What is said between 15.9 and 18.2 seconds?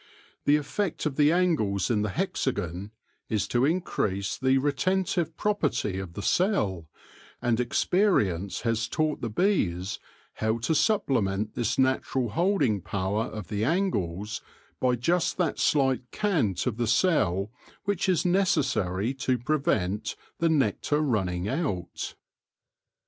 cant of the cell which